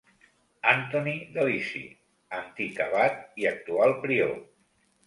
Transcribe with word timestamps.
Anthony 0.71 1.11
Delisi, 1.35 1.83
antic 2.41 2.83
abat 2.89 3.23
i 3.45 3.51
actual 3.53 3.97
prior. 4.07 4.35